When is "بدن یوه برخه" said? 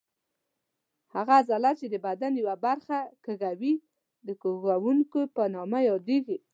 2.07-2.97